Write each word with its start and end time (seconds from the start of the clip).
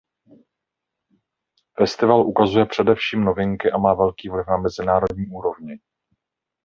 Festival 1.77 2.21
ukazuje 2.27 2.65
především 2.65 3.23
novinky 3.23 3.71
a 3.71 3.77
má 3.77 3.93
velký 3.93 4.29
vliv 4.29 4.47
na 4.47 4.57
mezinárodní 4.57 5.25
úrovni. 5.27 5.79